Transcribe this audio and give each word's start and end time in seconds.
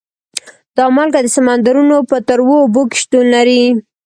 دا 0.75 0.85
مالګه 0.95 1.19
د 1.23 1.27
سمندرونو 1.35 1.97
په 2.09 2.17
تروو 2.27 2.55
اوبو 2.63 2.81
کې 2.89 2.97
شتون 3.03 3.25
لري. 3.35 3.63